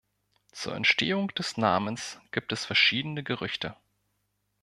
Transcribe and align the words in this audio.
Zur 0.51 0.73
Entstehung 0.73 1.27
des 1.35 1.57
Namens 1.57 2.19
gibt 2.31 2.51
es 2.53 2.65
verschiedene 2.65 3.21
Gerüchte. 3.23 3.75